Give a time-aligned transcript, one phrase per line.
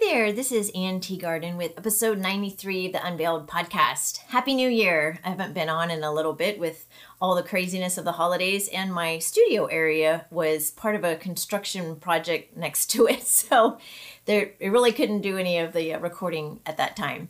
[0.00, 4.18] Hey there, this is Ann Teagarden with episode 93 of the Unveiled podcast.
[4.28, 5.18] Happy New Year!
[5.24, 6.86] I haven't been on in a little bit with
[7.20, 11.96] all the craziness of the holidays, and my studio area was part of a construction
[11.96, 13.78] project next to it, so
[14.26, 17.28] there, it really couldn't do any of the uh, recording at that time.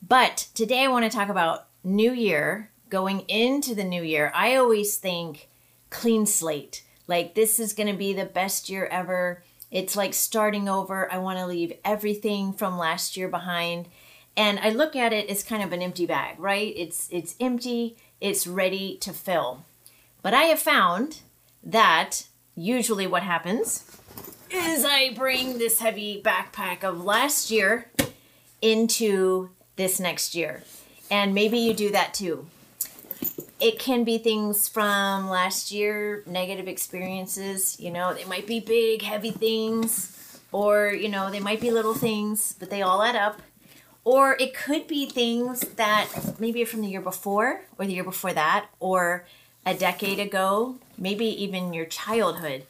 [0.00, 4.30] But today I want to talk about New Year, going into the new year.
[4.32, 5.48] I always think
[5.90, 9.42] clean slate, like this is going to be the best year ever
[9.76, 11.12] it's like starting over.
[11.12, 13.88] I want to leave everything from last year behind.
[14.34, 16.72] And I look at it as kind of an empty bag, right?
[16.74, 19.66] It's it's empty, it's ready to fill.
[20.22, 21.20] But I have found
[21.62, 23.84] that usually what happens
[24.50, 27.90] is I bring this heavy backpack of last year
[28.62, 30.62] into this next year.
[31.10, 32.46] And maybe you do that too
[33.58, 37.80] it can be things from last year, negative experiences.
[37.80, 41.94] You know, they might be big, heavy things, or, you know, they might be little
[41.94, 43.40] things, but they all add up.
[44.04, 46.08] Or it could be things that
[46.38, 49.26] maybe are from the year before, or the year before that, or
[49.64, 52.64] a decade ago, maybe even your childhood.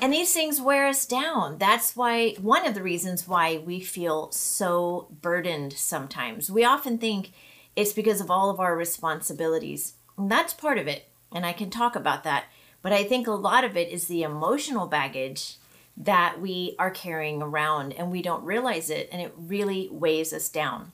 [0.00, 1.58] And these things wear us down.
[1.58, 6.50] That's why, one of the reasons why we feel so burdened sometimes.
[6.50, 7.32] We often think,
[7.76, 9.94] it's because of all of our responsibilities.
[10.18, 12.46] And that's part of it, and I can talk about that.
[12.82, 15.56] But I think a lot of it is the emotional baggage
[15.96, 20.48] that we are carrying around and we don't realize it, and it really weighs us
[20.48, 20.92] down.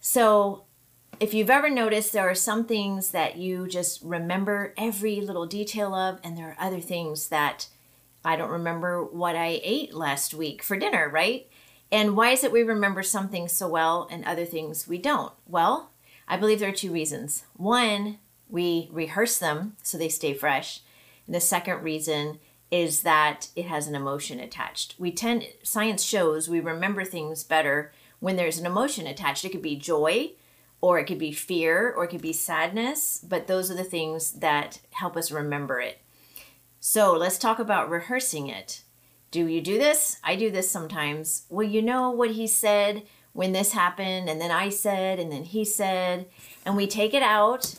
[0.00, 0.64] So,
[1.20, 5.94] if you've ever noticed, there are some things that you just remember every little detail
[5.94, 7.68] of, and there are other things that
[8.24, 11.48] I don't remember what I ate last week for dinner, right?
[11.90, 15.32] And why is it we remember some things so well and other things we don't?
[15.46, 15.90] Well,
[16.26, 17.44] I believe there are two reasons.
[17.56, 18.18] One,
[18.48, 20.80] we rehearse them so they stay fresh.
[21.26, 22.38] And the second reason
[22.70, 24.94] is that it has an emotion attached.
[24.98, 29.44] We tend science shows we remember things better when there's an emotion attached.
[29.44, 30.32] It could be joy
[30.80, 34.32] or it could be fear or it could be sadness, but those are the things
[34.32, 36.00] that help us remember it.
[36.80, 38.82] So, let's talk about rehearsing it.
[39.34, 40.20] Do you do this?
[40.22, 41.46] I do this sometimes.
[41.48, 43.02] Well, you know what he said
[43.32, 46.28] when this happened, and then I said, and then he said,
[46.64, 47.74] and we take it out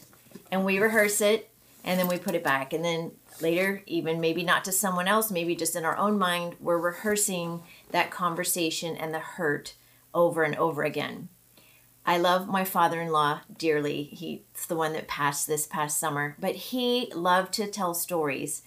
[0.51, 1.49] and we rehearse it
[1.85, 2.73] and then we put it back.
[2.73, 6.57] And then later, even maybe not to someone else, maybe just in our own mind,
[6.59, 9.75] we're rehearsing that conversation and the hurt
[10.13, 11.29] over and over again.
[12.05, 14.03] I love my father in law dearly.
[14.03, 18.61] He's the one that passed this past summer, but he loved to tell stories.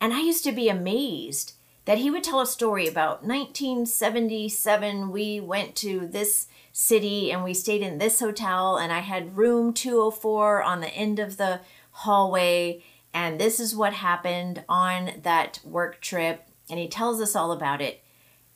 [0.00, 1.52] And I used to be amazed
[1.84, 7.54] that he would tell a story about 1977 we went to this city and we
[7.54, 12.82] stayed in this hotel and I had room 204 on the end of the hallway
[13.12, 17.80] and this is what happened on that work trip and he tells us all about
[17.80, 18.02] it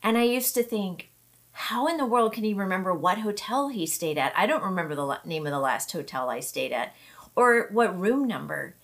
[0.02, 1.10] and I used to think
[1.52, 4.32] how in the world can he remember what hotel he stayed at?
[4.36, 6.94] I don't remember the name of the last hotel I stayed at
[7.34, 8.76] or what room number.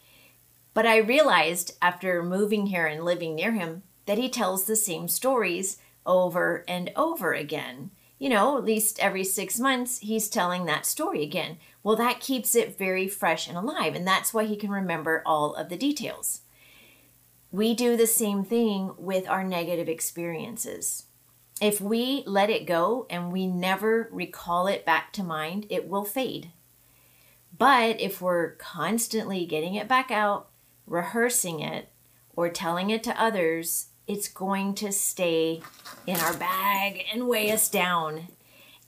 [0.74, 5.08] But I realized after moving here and living near him that he tells the same
[5.08, 7.90] stories over and over again.
[8.18, 11.58] You know, at least every six months, he's telling that story again.
[11.82, 15.54] Well, that keeps it very fresh and alive, and that's why he can remember all
[15.54, 16.42] of the details.
[17.50, 21.04] We do the same thing with our negative experiences.
[21.60, 26.04] If we let it go and we never recall it back to mind, it will
[26.04, 26.50] fade.
[27.56, 30.48] But if we're constantly getting it back out,
[30.86, 31.90] rehearsing it,
[32.34, 35.62] or telling it to others, it's going to stay
[36.06, 38.28] in our bag and weigh us down.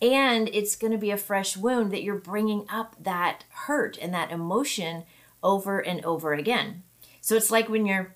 [0.03, 4.13] And it's going to be a fresh wound that you're bringing up that hurt and
[4.13, 5.05] that emotion
[5.43, 6.83] over and over again.
[7.21, 8.15] So it's like when your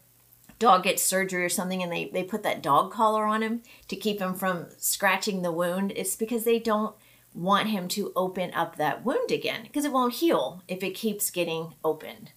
[0.58, 3.96] dog gets surgery or something and they, they put that dog collar on him to
[3.96, 5.92] keep him from scratching the wound.
[5.96, 6.94] It's because they don't
[7.34, 11.30] want him to open up that wound again because it won't heal if it keeps
[11.30, 12.32] getting opened.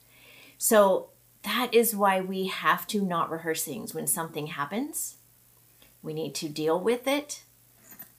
[0.57, 1.09] So
[1.43, 5.17] that is why we have to not rehearse things when something happens.
[6.01, 7.43] We need to deal with it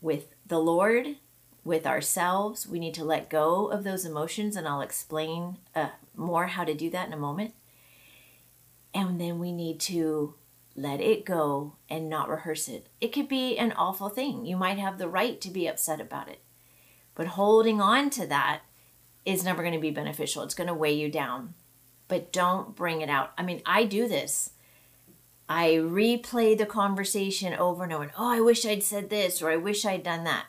[0.00, 1.16] with the Lord,
[1.64, 2.66] with ourselves.
[2.66, 6.74] We need to let go of those emotions, and I'll explain uh, more how to
[6.74, 7.54] do that in a moment.
[8.92, 10.34] And then we need to
[10.76, 12.88] let it go and not rehearse it.
[13.00, 14.44] It could be an awful thing.
[14.44, 16.40] You might have the right to be upset about it.
[17.14, 18.62] But holding on to that
[19.24, 20.42] is never going to be beneficial.
[20.42, 21.54] It's going to weigh you down
[22.08, 23.32] but don't bring it out.
[23.38, 24.50] I mean, I do this.
[25.48, 28.10] I replay the conversation over and over.
[28.18, 30.46] Oh, I wish I'd said this or I wish I'd done that.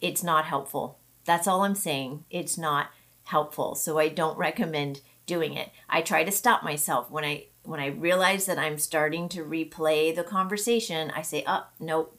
[0.00, 0.98] It's not helpful.
[1.24, 2.24] That's all I'm saying.
[2.30, 2.90] It's not
[3.24, 3.74] helpful.
[3.74, 5.70] So I don't recommend doing it.
[5.88, 10.14] I try to stop myself when I when I realize that I'm starting to replay
[10.14, 12.16] the conversation, I say, "Oh, nope.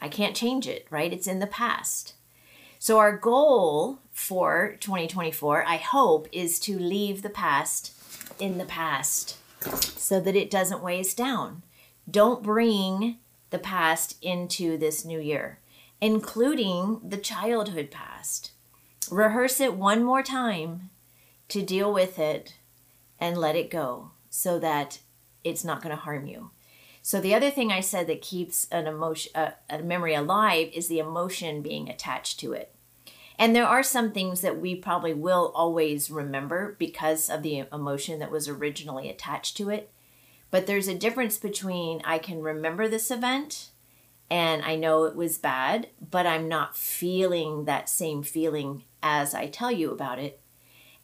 [0.00, 1.12] I can't change it, right?
[1.12, 2.14] It's in the past.
[2.80, 7.94] So, our goal for 2024, I hope, is to leave the past
[8.40, 9.36] in the past
[9.96, 11.62] so that it doesn't weigh us down.
[12.10, 13.18] Don't bring
[13.50, 15.60] the past into this new year,
[16.00, 18.50] including the childhood past.
[19.08, 20.90] Rehearse it one more time
[21.48, 22.56] to deal with it
[23.20, 24.98] and let it go so that
[25.44, 26.50] it's not going to harm you.
[27.02, 30.88] So the other thing I said that keeps an emotion, uh, a memory alive is
[30.88, 32.74] the emotion being attached to it.
[33.38, 38.18] And there are some things that we probably will always remember because of the emotion
[38.18, 39.90] that was originally attached to it.
[40.50, 43.70] But there's a difference between I can remember this event
[44.30, 49.46] and I know it was bad, but I'm not feeling that same feeling as I
[49.46, 50.40] tell you about it.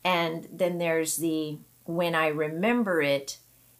[0.04, 3.38] And then there's the when I remember it,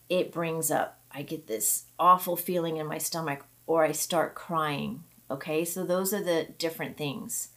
[0.08, 5.04] it brings up I get this awful feeling in my stomach or I start crying.
[5.30, 7.50] Okay, so those are the different things.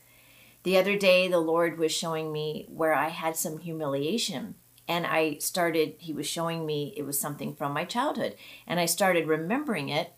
[0.68, 4.56] The other day, the Lord was showing me where I had some humiliation.
[4.86, 8.36] And I started, He was showing me it was something from my childhood.
[8.68, 10.12] And I started remembering it.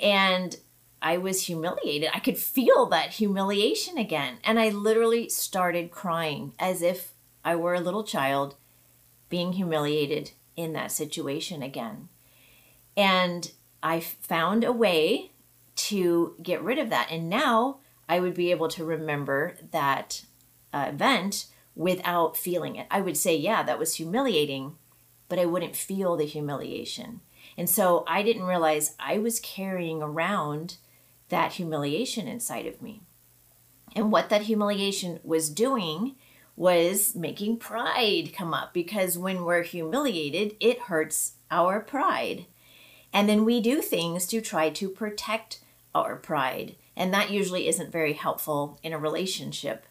[0.00, 0.56] And
[1.02, 2.08] I was humiliated.
[2.14, 4.38] I could feel that humiliation again.
[4.42, 7.12] And I literally started crying as if
[7.44, 8.54] I were a little child
[9.28, 12.08] being humiliated in that situation again.
[12.96, 13.52] And
[13.82, 15.32] I found a way
[15.74, 17.08] to get rid of that.
[17.10, 17.80] And now
[18.12, 20.26] I would be able to remember that
[20.70, 22.86] uh, event without feeling it.
[22.90, 24.76] I would say, yeah, that was humiliating,
[25.30, 27.22] but I wouldn't feel the humiliation.
[27.56, 30.76] And so I didn't realize I was carrying around
[31.30, 33.00] that humiliation inside of me.
[33.96, 36.16] And what that humiliation was doing
[36.54, 42.44] was making pride come up because when we're humiliated, it hurts our pride.
[43.10, 45.60] And then we do things to try to protect
[45.94, 46.76] our pride.
[46.96, 49.86] And that usually isn't very helpful in a relationship.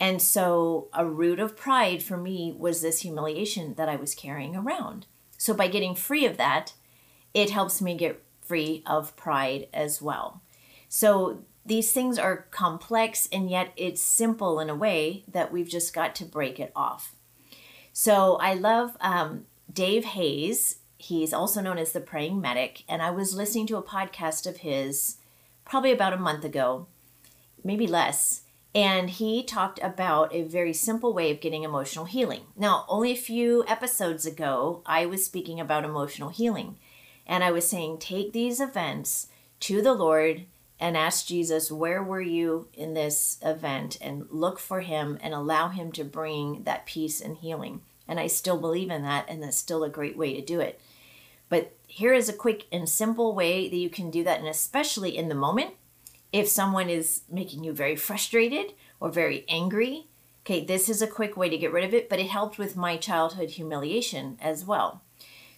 [0.00, 4.54] And so, a root of pride for me was this humiliation that I was carrying
[4.54, 5.06] around.
[5.36, 6.74] So, by getting free of that,
[7.34, 10.40] it helps me get free of pride as well.
[10.88, 15.92] So, these things are complex, and yet it's simple in a way that we've just
[15.92, 17.16] got to break it off.
[17.92, 22.82] So, I love um, Dave Hayes He's also known as the Praying Medic.
[22.88, 25.16] And I was listening to a podcast of his
[25.68, 26.86] probably about a month ago,
[27.62, 28.42] maybe less.
[28.74, 32.42] And he talked about a very simple way of getting emotional healing.
[32.56, 36.76] Now, only a few episodes ago, I was speaking about emotional healing.
[37.26, 39.28] And I was saying, take these events
[39.60, 40.44] to the Lord
[40.80, 43.98] and ask Jesus, where were you in this event?
[44.00, 47.80] And look for him and allow him to bring that peace and healing.
[48.06, 50.80] And I still believe in that, and that's still a great way to do it.
[51.48, 55.16] But here is a quick and simple way that you can do that, and especially
[55.16, 55.74] in the moment,
[56.32, 60.08] if someone is making you very frustrated or very angry,
[60.44, 62.76] okay, this is a quick way to get rid of it, but it helped with
[62.76, 65.02] my childhood humiliation as well.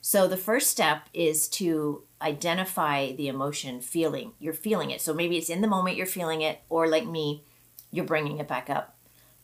[0.00, 4.32] So the first step is to identify the emotion feeling.
[4.38, 5.00] You're feeling it.
[5.00, 7.44] So maybe it's in the moment you're feeling it, or like me,
[7.90, 8.96] you're bringing it back up.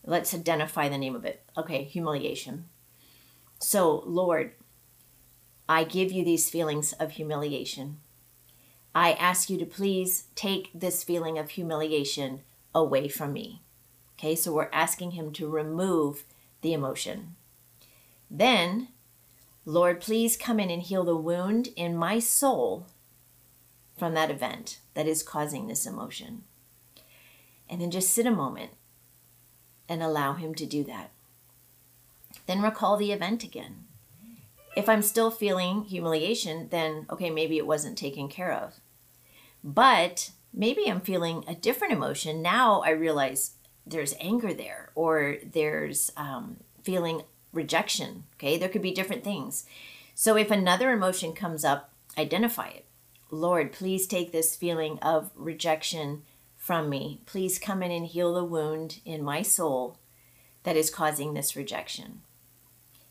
[0.04, 1.42] Let's identify the name of it.
[1.56, 2.66] Okay, humiliation.
[3.58, 4.52] So, Lord,
[5.68, 7.98] I give you these feelings of humiliation.
[8.94, 12.42] I ask you to please take this feeling of humiliation
[12.74, 13.62] away from me.
[14.18, 16.24] Okay, so we're asking Him to remove
[16.62, 17.34] the emotion.
[18.30, 18.88] Then,
[19.64, 22.86] Lord, please come in and heal the wound in my soul
[23.98, 26.44] from that event that is causing this emotion.
[27.68, 28.70] And then just sit a moment
[29.88, 31.10] and allow Him to do that.
[32.46, 33.85] Then recall the event again
[34.76, 38.74] if I'm still feeling humiliation, then okay, maybe it wasn't taken care of.
[39.64, 42.42] But maybe I'm feeling a different emotion.
[42.42, 43.52] Now I realize
[43.86, 48.24] there's anger there, or there's um, feeling rejection.
[48.34, 49.64] Okay, there could be different things.
[50.14, 52.84] So if another emotion comes up, identify it.
[53.30, 56.22] Lord, please take this feeling of rejection
[56.56, 57.20] from me.
[57.26, 59.98] Please come in and heal the wound in my soul
[60.64, 62.20] that is causing this rejection.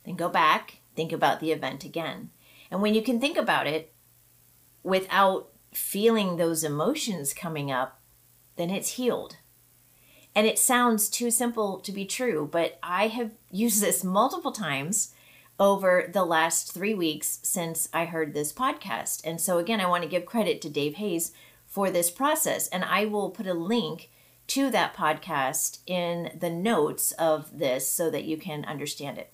[0.03, 2.29] Then go back think about the event again.
[2.71, 3.93] And when you can think about it
[4.83, 7.99] without feeling those emotions coming up,
[8.55, 9.37] then it's healed.
[10.33, 15.13] And it sounds too simple to be true, but I have used this multiple times
[15.57, 19.21] over the last three weeks since I heard this podcast.
[19.23, 21.31] And so, again, I want to give credit to Dave Hayes
[21.65, 22.67] for this process.
[22.67, 24.09] And I will put a link
[24.47, 29.33] to that podcast in the notes of this so that you can understand it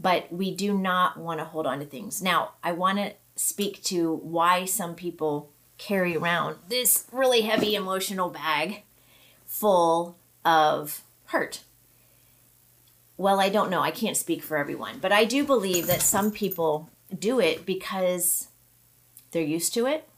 [0.00, 2.22] but we do not want to hold on to things.
[2.22, 8.30] Now, I want to speak to why some people carry around this really heavy emotional
[8.30, 8.82] bag
[9.46, 11.62] full of hurt.
[13.16, 13.80] Well, I don't know.
[13.80, 18.48] I can't speak for everyone, but I do believe that some people do it because
[19.30, 20.08] they're used to it.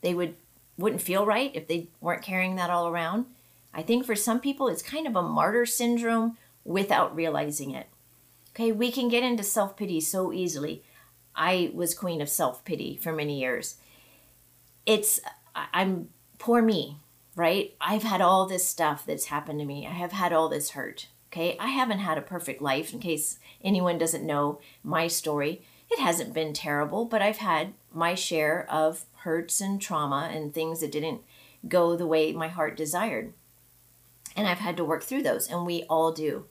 [0.00, 0.36] They would
[0.78, 3.26] wouldn't feel right if they weren't carrying that all around.
[3.74, 7.86] I think for some people it's kind of a martyr syndrome without realizing it.
[8.54, 10.82] Okay, we can get into self-pity so easily.
[11.34, 13.76] I was queen of self-pity for many years.
[14.84, 15.20] It's
[15.54, 16.98] I'm poor me,
[17.34, 17.74] right?
[17.80, 19.86] I've had all this stuff that's happened to me.
[19.86, 21.08] I have had all this hurt.
[21.30, 25.62] Okay, I haven't had a perfect life in case anyone doesn't know my story.
[25.90, 30.80] It hasn't been terrible, but I've had my share of hurts and trauma and things
[30.80, 31.22] that didn't
[31.66, 33.32] go the way my heart desired.
[34.36, 36.46] And I've had to work through those, and we all do.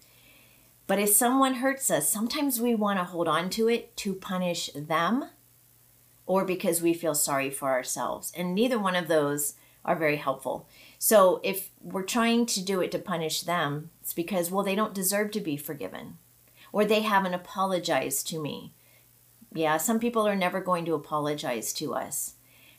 [0.92, 4.70] But if someone hurts us, sometimes we want to hold on to it to punish
[4.76, 5.30] them
[6.26, 8.34] or because we feel sorry for ourselves.
[8.36, 9.54] And neither one of those
[9.86, 10.68] are very helpful.
[11.00, 14.94] So if we're trying to do it to punish them, it's because, well, they don't
[14.94, 16.18] deserve to be forgiven
[16.74, 18.74] or they haven't apologized to me.
[19.54, 22.34] Yeah, some people are never going to apologize to us,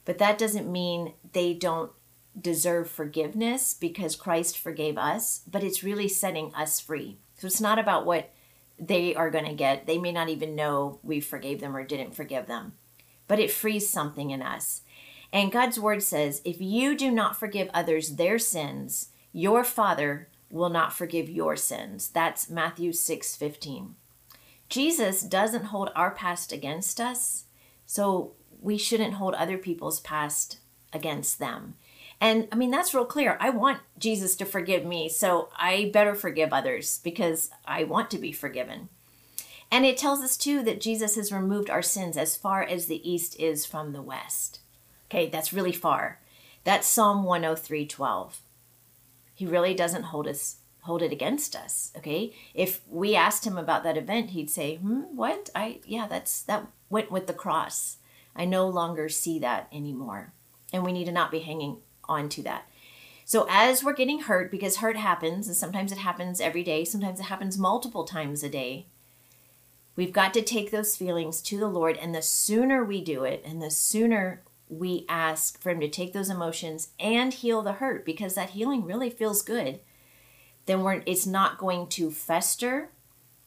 [0.05, 1.93] but that doesn't mean they don't
[2.41, 7.19] deserve forgiveness because Christ forgave us, but it's really setting us free.
[7.37, 8.31] So it's not about what
[8.79, 9.87] they are going to get.
[9.87, 12.73] They may not even know we forgave them or didn't forgive them,
[13.29, 14.83] but it frees something in us.
[15.33, 20.69] And God's word says, if you do not forgive others their sins, your Father will
[20.69, 22.09] not forgive your sins.
[22.09, 23.95] That's Matthew 6 15.
[24.69, 27.45] Jesus doesn't hold our past against us,
[27.87, 30.59] so we shouldn't hold other people's past
[30.93, 31.75] against them.
[32.23, 33.37] And I mean, that's real clear.
[33.41, 38.19] I want Jesus to forgive me, so I better forgive others because I want to
[38.19, 38.91] be forgiven.
[39.73, 43.11] And it tells us too that Jesus has removed our sins as far as the
[43.11, 44.61] east is from the west.
[45.11, 46.21] Okay, that's really far.
[46.63, 48.41] That's Psalm 103 12.
[49.35, 51.93] He really doesn't hold us hold it against us.
[51.97, 52.33] Okay.
[52.55, 55.51] If we asked him about that event, he'd say, hmm, what?
[55.57, 57.99] I, yeah, that's, that went with the cross.
[58.35, 60.33] I no longer see that anymore.
[60.73, 61.79] And we need to not be hanging
[62.13, 62.69] on to that.
[63.25, 67.21] So as we're getting hurt, because hurt happens, and sometimes it happens every day, sometimes
[67.21, 68.87] it happens multiple times a day,
[69.97, 71.97] we've got to take those feelings to the Lord.
[71.97, 76.13] And the sooner we do it, and the sooner we ask for Him to take
[76.13, 79.81] those emotions and heal the hurt, because that healing really feels good
[80.67, 82.91] then we're, it's not going to fester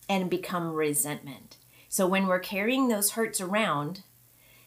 [0.09, 1.57] and become resentment.
[1.89, 4.03] So when we're carrying those hurts around,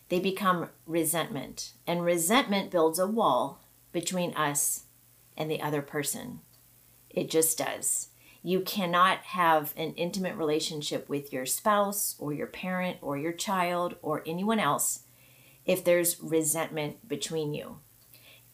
[0.08, 1.72] they become resentment.
[1.86, 3.60] And resentment builds a wall
[3.92, 4.84] between us
[5.36, 6.40] and the other person.
[7.10, 8.08] It just does.
[8.42, 13.96] You cannot have an intimate relationship with your spouse or your parent or your child
[14.02, 15.00] or anyone else
[15.66, 17.78] if there's resentment between you.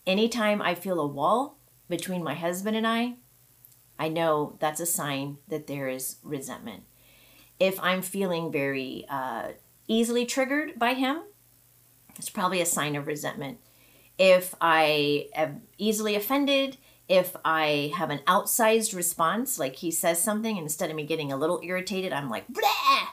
[0.06, 3.14] Anytime I feel a wall between my husband and I,
[3.98, 6.82] I know that's a sign that there is resentment.
[7.60, 9.52] If I'm feeling very uh,
[9.86, 11.22] easily triggered by him,
[12.18, 13.58] it's probably a sign of resentment.
[14.18, 16.76] If I am easily offended,
[17.08, 21.36] if I have an outsized response, like he says something, instead of me getting a
[21.36, 23.08] little irritated, I'm like, Bleh!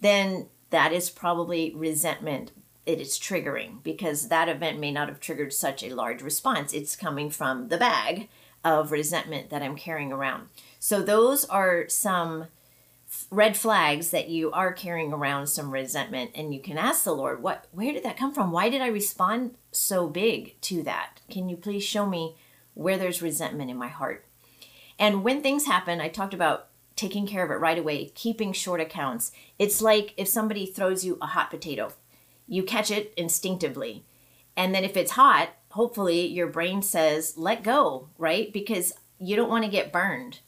[0.00, 2.50] then that is probably resentment.
[2.84, 6.72] It is triggering because that event may not have triggered such a large response.
[6.72, 8.28] It's coming from the bag
[8.64, 10.48] of resentment that I'm carrying around.
[10.80, 12.46] So, those are some
[13.30, 17.42] red flags that you are carrying around some resentment and you can ask the lord
[17.42, 18.50] what where did that come from?
[18.52, 21.20] Why did i respond so big to that?
[21.30, 22.36] Can you please show me
[22.74, 24.26] where there's resentment in my heart?
[24.98, 28.80] And when things happen i talked about taking care of it right away keeping short
[28.80, 29.32] accounts.
[29.58, 31.92] It's like if somebody throws you a hot potato.
[32.46, 34.04] You catch it instinctively.
[34.56, 38.52] And then if it's hot hopefully your brain says, let go, right?
[38.52, 40.40] Because you don't want to get burned.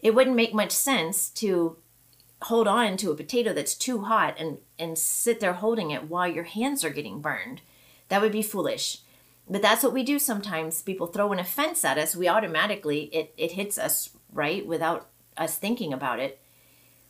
[0.00, 1.78] It wouldn't make much sense to
[2.42, 6.28] hold on to a potato that's too hot and, and sit there holding it while
[6.28, 7.62] your hands are getting burned.
[8.08, 8.98] That would be foolish.
[9.48, 10.82] But that's what we do sometimes.
[10.82, 14.66] People throw an offense at us, we automatically, it, it hits us, right?
[14.66, 16.40] Without us thinking about it.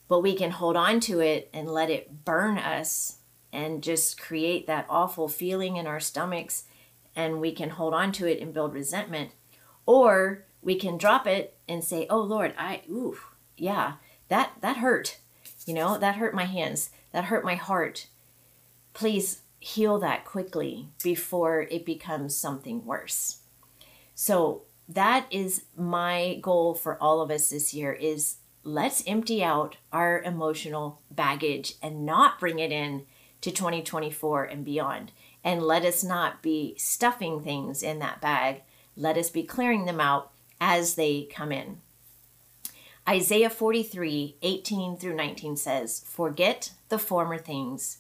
[0.09, 3.18] But we can hold on to it and let it burn us
[3.52, 6.64] and just create that awful feeling in our stomachs
[7.16, 9.30] and we can hold on to it and build resentment
[9.87, 13.16] or we can drop it and say oh lord i ooh
[13.56, 13.95] yeah
[14.28, 15.18] that that hurt
[15.66, 18.09] you know that hurt my hands that hurt my heart
[18.92, 23.40] please heal that quickly before it becomes something worse
[24.14, 29.76] so that is my goal for all of us this year is let's empty out
[29.92, 33.04] our emotional baggage and not bring it in
[33.40, 35.12] to 2024 and beyond
[35.45, 38.62] And let us not be stuffing things in that bag.
[38.97, 41.80] Let us be clearing them out as they come in.
[43.08, 47.98] Isaiah 43 18 through 19 says, Forget the former things,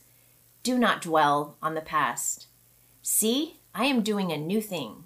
[0.64, 2.48] do not dwell on the past.
[3.02, 5.04] See, I am doing a new thing.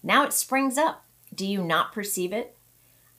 [0.00, 1.04] Now it springs up.
[1.34, 2.56] Do you not perceive it?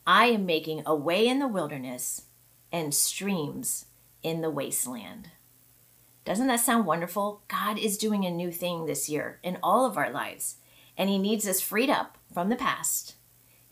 [0.08, 2.24] I am making a way in the wilderness
[2.72, 3.88] and streams
[4.22, 5.32] in the wasteland.
[6.24, 7.42] Doesn't that sound wonderful?
[7.50, 10.56] God is doing a new thing this year in all of our lives,
[10.98, 13.16] and He needs us freed up from the past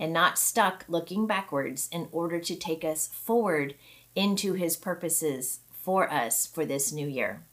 [0.02, 3.76] and not stuck looking backwards in order to take us forward
[4.16, 7.44] into His purposes for us for this new year.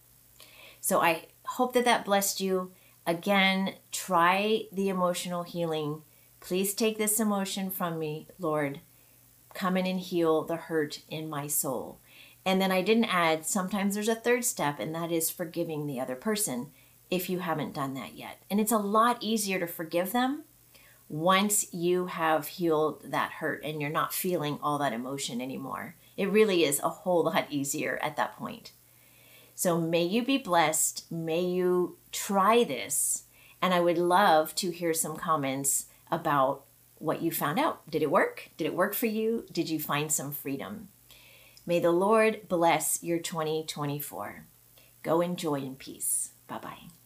[0.80, 2.72] So I hope that that blessed you.
[3.06, 6.02] Again, try the emotional healing.
[6.40, 8.80] Please take this emotion from me, Lord.
[9.52, 12.00] Come in and heal the hurt in my soul.
[12.46, 16.00] And then I didn't add, sometimes there's a third step, and that is forgiving the
[16.00, 16.68] other person
[17.10, 18.40] if you haven't done that yet.
[18.50, 20.44] And it's a lot easier to forgive them
[21.08, 25.94] once you have healed that hurt and you're not feeling all that emotion anymore.
[26.16, 28.72] It really is a whole lot easier at that point.
[29.54, 31.10] So may you be blessed.
[31.10, 33.24] May you try this.
[33.60, 36.64] And I would love to hear some comments about
[36.98, 37.88] what you found out.
[37.90, 38.50] Did it work?
[38.56, 39.46] Did it work for you?
[39.50, 40.88] Did you find some freedom?
[41.66, 44.46] May the Lord bless your 2024.
[45.02, 46.30] Go enjoy in peace.
[46.46, 46.97] Bye bye.